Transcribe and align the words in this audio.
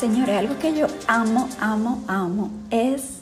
Señores, 0.00 0.38
algo 0.38 0.58
que 0.58 0.74
yo 0.74 0.86
amo, 1.08 1.46
amo, 1.60 2.02
amo 2.08 2.50
es 2.70 3.18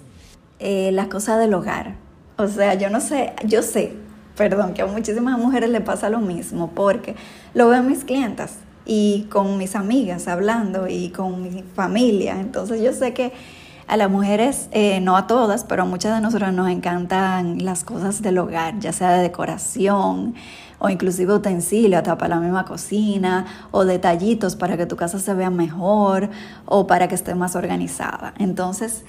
eh, 0.60 0.92
las 0.92 1.08
cosas 1.08 1.40
del 1.40 1.52
hogar. 1.52 1.96
O 2.36 2.46
sea, 2.46 2.74
yo 2.74 2.88
no 2.88 3.00
sé, 3.00 3.32
yo 3.44 3.62
sé, 3.62 3.94
perdón, 4.36 4.74
que 4.74 4.82
a 4.82 4.86
muchísimas 4.86 5.36
mujeres 5.40 5.70
le 5.70 5.80
pasa 5.80 6.08
lo 6.08 6.20
mismo, 6.20 6.70
porque 6.70 7.16
lo 7.52 7.68
veo 7.68 7.80
en 7.80 7.88
mis 7.88 8.04
clientas 8.04 8.58
y 8.86 9.26
con 9.28 9.58
mis 9.58 9.74
amigas 9.74 10.28
hablando 10.28 10.86
y 10.86 11.08
con 11.08 11.42
mi 11.42 11.64
familia. 11.74 12.38
Entonces 12.38 12.80
yo 12.80 12.92
sé 12.92 13.12
que 13.12 13.32
a 13.88 13.96
las 13.96 14.10
mujeres, 14.10 14.68
eh, 14.72 15.00
no 15.00 15.16
a 15.16 15.26
todas, 15.26 15.64
pero 15.64 15.82
a 15.82 15.86
muchas 15.86 16.14
de 16.14 16.20
nosotras 16.20 16.52
nos 16.52 16.68
encantan 16.68 17.64
las 17.64 17.84
cosas 17.84 18.20
del 18.20 18.36
hogar, 18.38 18.78
ya 18.78 18.92
sea 18.92 19.12
de 19.12 19.22
decoración, 19.22 20.34
o 20.78 20.90
inclusive 20.90 21.32
utensilios 21.32 21.98
hasta 21.98 22.18
para 22.18 22.36
la 22.36 22.40
misma 22.40 22.64
cocina 22.64 23.46
o 23.70 23.84
detallitos 23.84 24.56
para 24.56 24.76
que 24.76 24.86
tu 24.86 24.96
casa 24.96 25.18
se 25.18 25.34
vea 25.34 25.50
mejor 25.50 26.28
o 26.66 26.86
para 26.86 27.08
que 27.08 27.14
esté 27.14 27.34
más 27.34 27.56
organizada. 27.56 28.34
Entonces, 28.38 29.04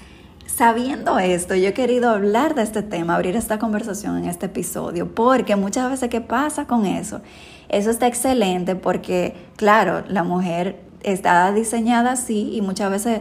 sabiendo 0.46 1.18
esto, 1.18 1.54
yo 1.54 1.68
he 1.68 1.72
querido 1.74 2.10
hablar 2.10 2.54
de 2.54 2.62
este 2.62 2.82
tema, 2.82 3.14
abrir 3.14 3.36
esta 3.36 3.58
conversación 3.58 4.16
en 4.16 4.24
este 4.24 4.46
episodio, 4.46 5.14
porque 5.14 5.56
muchas 5.56 5.90
veces, 5.90 6.08
¿qué 6.08 6.22
pasa 6.22 6.66
con 6.66 6.86
eso? 6.86 7.20
Eso 7.68 7.90
está 7.90 8.06
excelente 8.06 8.76
porque, 8.76 9.36
claro, 9.56 10.04
la 10.08 10.24
mujer 10.24 10.80
está 11.02 11.52
diseñada 11.52 12.12
así 12.12 12.50
y 12.54 12.62
muchas 12.62 12.90
veces 12.90 13.20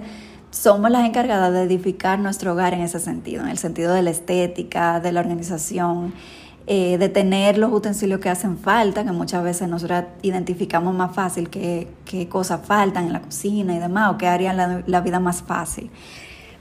somos 0.52 0.90
las 0.92 1.06
encargadas 1.06 1.54
de 1.54 1.64
edificar 1.64 2.20
nuestro 2.20 2.54
hogar 2.54 2.74
en 2.74 2.82
ese 2.82 3.00
sentido, 3.00 3.44
en 3.44 3.50
el 3.50 3.58
sentido 3.58 3.94
de 3.94 4.02
la 4.02 4.10
estética, 4.10 5.00
de 5.00 5.12
la 5.12 5.20
organización 5.20 6.14
eh, 6.72 7.00
de 7.00 7.10
tener 7.10 7.58
los 7.58 7.72
utensilios 7.74 8.20
que 8.20 8.30
hacen 8.30 8.60
falta, 8.60 9.04
que 9.04 9.12
muchas 9.12 9.44
veces 9.44 9.68
nosotros 9.68 10.04
identificamos 10.22 10.94
más 10.94 11.16
fácil 11.16 11.50
qué, 11.50 11.88
cosas 12.30 12.62
faltan 12.64 13.08
en 13.08 13.14
la 13.14 13.22
cocina 13.22 13.76
y 13.76 13.80
demás, 13.80 14.14
o 14.14 14.18
qué 14.20 14.28
harían 14.28 14.84
la, 14.86 15.02
vida 15.02 15.20
más 15.20 15.42
fácil. 15.42 15.90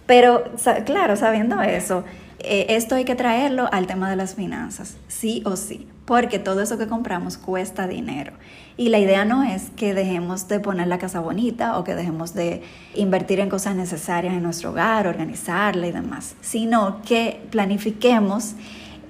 Pero 0.06 0.44
claro, 0.86 1.14
sabiendo 1.16 1.60
eso, 1.60 2.04
eh, 2.40 2.66
esto 2.70 2.94
hay 2.94 3.04
que 3.04 3.16
traerlo 3.16 3.68
al 3.72 3.86
tema 3.86 4.08
de 4.08 4.16
las 4.16 4.34
finanzas, 4.34 4.96
sí 5.08 5.42
o 5.44 5.56
sí, 5.56 5.88
porque 6.04 6.38
todo 6.38 6.62
eso 6.62 6.78
que 6.78 6.86
compramos 6.86 7.36
cuesta 7.36 7.88
dinero. 7.88 8.32
Y 8.76 8.90
la 8.90 9.00
idea 9.00 9.24
no 9.24 9.42
es 9.42 9.70
que 9.76 9.92
dejemos 9.92 10.46
de 10.46 10.60
poner 10.60 10.86
la 10.86 10.98
casa 10.98 11.18
bonita 11.18 11.78
o 11.78 11.84
que 11.84 11.96
dejemos 11.96 12.34
de 12.34 12.62
invertir 12.94 13.40
en 13.40 13.48
cosas 13.48 13.74
necesarias 13.74 14.34
en 14.34 14.44
nuestro 14.44 14.70
hogar, 14.70 15.08
organizarla 15.08 15.88
y 15.88 15.92
demás, 15.92 16.36
sino 16.40 17.02
que 17.02 17.40
planifiquemos 17.50 18.54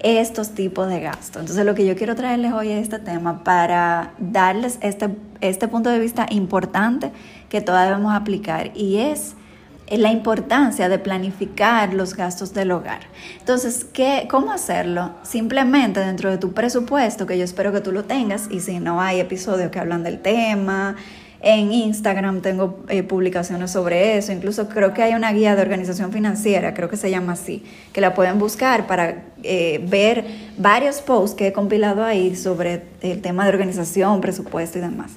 estos 0.01 0.55
tipos 0.55 0.89
de 0.89 1.01
gastos. 1.01 1.41
Entonces 1.43 1.67
lo 1.67 1.75
que 1.75 1.85
yo 1.85 1.97
quiero 1.97 2.15
traerles 2.15 2.53
hoy 2.53 2.71
es 2.71 2.83
este 2.83 2.99
tema 2.99 3.45
para 3.45 4.15
darles 4.19 4.79
este, 4.81 5.11
este 5.43 5.69
punto 5.69 5.91
de 5.91 5.99
vista 5.99 6.27
importante 6.31 7.13
que 7.51 7.61
todas 7.61 7.89
debemos 7.89 8.15
aplicar 8.15 8.71
y 8.75 8.99
es 8.99 9.35
la 9.91 10.11
importancia 10.11 10.89
de 10.89 10.99
planificar 10.99 11.95
los 11.95 12.15
gastos 12.15 12.53
del 12.53 12.71
hogar. 12.73 13.01
Entonces, 13.39 13.85
¿qué, 13.85 14.27
¿cómo 14.31 14.53
hacerlo? 14.53 15.13
Simplemente 15.23 16.01
dentro 16.01 16.31
de 16.31 16.39
tu 16.39 16.53
presupuesto, 16.53 17.27
que 17.27 17.39
yo 17.39 17.45
espero 17.45 17.73
que 17.73 17.81
tú 17.81 17.93
lo 17.93 18.05
tengas, 18.05 18.49
y 18.51 18.61
si 18.61 18.81
no 18.81 19.01
hay 19.01 19.21
episodios 19.21 19.71
que 19.71 19.79
hablan 19.79 20.03
del 20.03 20.21
tema, 20.21 20.97
en 21.41 21.73
Instagram 21.73 22.41
tengo 22.41 22.81
eh, 22.89 23.05
publicaciones 23.05 23.71
sobre 23.71 24.19
eso, 24.19 24.33
incluso 24.33 24.69
creo 24.69 24.93
que 24.93 25.05
hay 25.05 25.15
una 25.15 25.33
guía 25.33 25.55
de 25.55 25.63
organización 25.63 26.13
financiera, 26.13 26.75
creo 26.75 26.89
que 26.89 26.97
se 26.97 27.11
llama 27.11 27.35
así, 27.35 27.65
que 27.93 28.01
la 28.01 28.13
pueden 28.15 28.41
buscar 28.41 28.89
para 28.89 29.23
eh, 29.45 29.85
ver 29.89 30.25
varios 30.57 31.01
posts 31.01 31.37
que 31.37 31.47
he 31.47 31.53
compilado 31.53 32.05
ahí 32.05 32.35
sobre 32.35 32.83
el 33.03 33.23
tema 33.23 33.45
de 33.45 33.51
organización, 33.51 34.21
presupuesto 34.21 34.79
y 34.79 34.81
demás. 34.81 35.13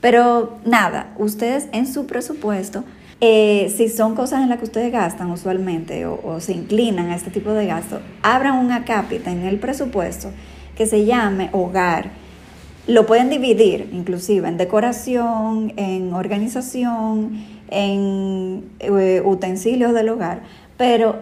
Pero 0.00 0.58
nada, 0.64 1.12
ustedes 1.18 1.68
en 1.72 1.86
su 1.86 2.06
presupuesto, 2.06 2.84
eh, 3.20 3.72
si 3.74 3.88
son 3.88 4.14
cosas 4.14 4.42
en 4.42 4.48
las 4.48 4.58
que 4.58 4.64
ustedes 4.64 4.92
gastan 4.92 5.30
usualmente 5.30 6.06
o, 6.06 6.40
se 6.40 6.52
inclinan 6.52 7.10
a 7.10 7.16
este 7.16 7.30
tipo 7.30 7.52
de 7.52 7.66
gasto, 7.66 8.00
abran 8.22 8.58
una 8.58 8.84
cápita 8.84 9.30
en 9.30 9.42
el 9.42 9.58
presupuesto 9.58 10.30
que 10.76 10.86
se 10.86 11.04
llame 11.04 11.48
hogar 11.52 12.10
lo 12.86 13.04
pueden 13.04 13.30
dividir 13.30 13.90
inclusive 13.92 14.46
en 14.46 14.56
decoración, 14.56 15.72
en 15.76 16.14
organización, 16.14 17.44
en 17.68 18.64
eh, 18.78 19.22
utensilios 19.24 19.92
del 19.92 20.08
hogar, 20.08 20.42
pero 20.76 21.16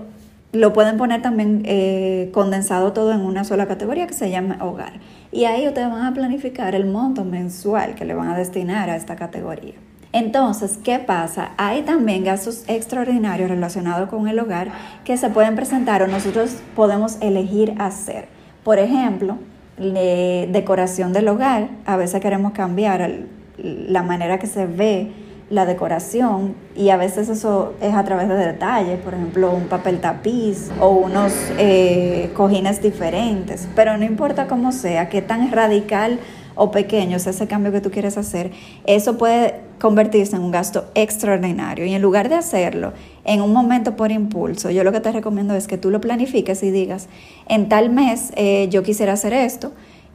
lo 0.52 0.72
pueden 0.72 0.96
poner 0.98 1.22
también 1.22 1.62
eh, 1.64 2.30
condensado 2.32 2.92
todo 2.92 3.12
en 3.12 3.20
una 3.20 3.44
sola 3.44 3.66
categoría 3.66 4.06
que 4.06 4.12
se 4.12 4.30
llama 4.30 4.58
hogar. 4.60 5.00
Y 5.32 5.46
ahí 5.46 5.66
ustedes 5.66 5.90
van 5.90 6.04
a 6.04 6.14
planificar 6.14 6.74
el 6.74 6.86
monto 6.86 7.24
mensual 7.24 7.94
que 7.94 8.04
le 8.04 8.14
van 8.14 8.28
a 8.28 8.36
destinar 8.36 8.90
a 8.90 8.96
esta 8.96 9.16
categoría. 9.16 9.74
Entonces, 10.14 10.78
¿qué 10.84 11.00
pasa? 11.00 11.50
Hay 11.56 11.82
también 11.82 12.22
gastos 12.22 12.62
extraordinarios 12.68 13.50
relacionados 13.50 14.08
con 14.08 14.28
el 14.28 14.38
hogar 14.38 14.68
que 15.04 15.16
se 15.16 15.28
pueden 15.28 15.56
presentar 15.56 16.04
o 16.04 16.06
nosotros 16.06 16.54
podemos 16.76 17.16
elegir 17.20 17.74
hacer. 17.78 18.28
Por 18.62 18.78
ejemplo, 18.78 19.38
decoración 19.76 21.12
del 21.12 21.26
hogar. 21.26 21.68
A 21.84 21.96
veces 21.96 22.20
queremos 22.20 22.52
cambiar 22.52 23.10
la 23.58 24.04
manera 24.04 24.38
que 24.38 24.46
se 24.46 24.66
ve 24.66 25.10
la 25.50 25.66
decoración 25.66 26.54
y 26.76 26.90
a 26.90 26.96
veces 26.96 27.28
eso 27.28 27.74
es 27.80 27.92
a 27.92 28.04
través 28.04 28.28
de 28.28 28.36
detalles, 28.36 28.98
por 29.00 29.14
ejemplo 29.14 29.52
un 29.52 29.64
papel 29.64 30.00
tapiz 30.00 30.70
o 30.80 30.90
unos 30.90 31.34
eh, 31.58 32.30
cojines 32.34 32.80
diferentes, 32.80 33.68
pero 33.74 33.98
no 33.98 34.04
importa 34.04 34.46
cómo 34.46 34.72
sea, 34.72 35.08
qué 35.10 35.20
tan 35.20 35.52
radical 35.52 36.18
o 36.54 36.70
pequeño 36.70 37.16
es 37.16 37.26
ese 37.26 37.46
cambio 37.46 37.72
que 37.72 37.80
tú 37.80 37.90
quieres 37.90 38.16
hacer, 38.16 38.52
eso 38.86 39.18
puede 39.18 39.60
convertirse 39.80 40.36
en 40.36 40.42
un 40.42 40.50
gasto 40.50 40.86
extraordinario. 40.94 41.84
Y 41.86 41.94
en 41.94 42.02
lugar 42.02 42.28
de 42.28 42.36
hacerlo 42.36 42.92
en 43.24 43.40
un 43.40 43.52
momento 43.52 43.96
por 43.96 44.12
impulso, 44.12 44.70
yo 44.70 44.84
lo 44.84 44.92
que 44.92 45.00
te 45.00 45.12
recomiendo 45.12 45.54
es 45.54 45.66
que 45.66 45.78
tú 45.78 45.90
lo 45.90 46.00
planifiques 46.00 46.62
y 46.62 46.70
digas, 46.70 47.08
en 47.48 47.68
tal 47.68 47.90
mes 47.90 48.32
eh, 48.36 48.68
yo 48.70 48.82
quisiera 48.82 49.12
hacer 49.14 49.32
esto 49.32 49.72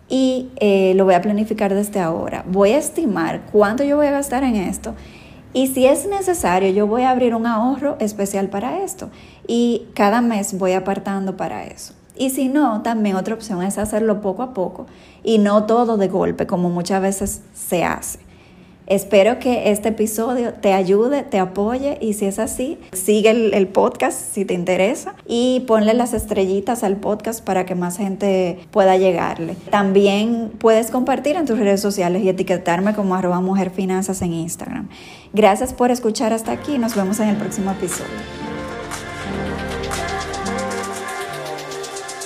y 0.09 0.50
eh, 0.57 0.94
lo 0.95 1.05
voy 1.05 1.13
a 1.13 1.22
planificar 1.22 1.73
desde 1.73 2.00
ahora. 2.00 2.44
Voy 2.47 2.71
a 2.71 2.77
estimar 2.77 3.41
cuánto 3.51 3.83
yo 3.83 3.97
voy 3.97 4.07
a 4.07 4.11
gastar 4.11 4.44
en 4.44 4.56
esto. 4.56 4.95
Y 5.53 5.67
si 5.67 5.85
es 5.85 6.07
necesario, 6.07 6.71
yo 6.71 6.85
voy 6.88 7.03
a 7.03 7.11
abrir 7.11 7.33
un 7.33 7.47
ahorro 7.47 7.97
especial 8.00 8.50
para 8.50 8.83
esto. 8.83 9.09
Y 9.47 9.88
cada 9.95 10.21
mes 10.21 10.57
voy 10.57 10.73
apartando 10.73 11.38
para 11.38 11.66
eso. 11.66 11.94
Y 12.19 12.31
si 12.31 12.50
no, 12.50 12.81
también 12.81 13.16
otra 13.16 13.34
opción 13.34 13.63
es 13.63 13.78
hacerlo 13.78 14.22
poco 14.22 14.44
a 14.44 14.53
poco 14.53 14.85
y 15.24 15.38
no 15.38 15.63
todo 15.66 15.97
de 15.97 16.09
golpe, 16.09 16.46
como 16.46 16.69
muchas 16.69 17.02
veces 17.02 17.41
se 17.53 17.85
hace. 17.85 18.19
Espero 18.88 19.38
que 19.38 19.72
este 19.72 19.90
episodio 19.90 20.53
te 20.56 20.74
ayude, 20.74 21.22
te 21.22 21.38
apoye 21.38 22.00
y 22.02 22.13
si 22.13 22.25
es 22.25 22.40
así, 22.40 22.80
sigue 22.91 23.30
el, 23.30 23.68
podcast 23.68 24.19
si 24.19 24.46
te 24.46 24.56
interesa 24.56 25.13
y 25.28 25.63
ponle 25.68 25.94
las 25.94 26.13
estrellitas 26.13 26.84
al 26.84 26.97
podcast 26.97 27.44
para 27.44 27.68
que 27.68 27.75
más 27.75 27.97
gente 27.97 28.59
pueda 28.72 28.97
llegarle. 28.97 29.56
También 29.69 30.51
puedes 30.57 30.90
compartir 30.90 31.36
en 31.36 31.45
tus 31.45 31.60
redes 31.60 31.81
sociales 31.81 32.24
y 32.24 32.30
etiquetarme 32.30 32.95
como 32.95 33.13
arroba 33.13 33.39
mujerfinanzas 33.42 34.24
en 34.24 34.33
Instagram. 34.33 34.89
Gracias 35.33 35.72
por 35.72 35.92
escuchar 35.92 36.33
hasta 36.33 36.51
aquí, 36.51 36.80
nos 36.80 36.95
vemos 36.95 37.19
en 37.19 37.30
el 37.30 37.38
próximo 37.38 37.69
episodio. 37.69 38.38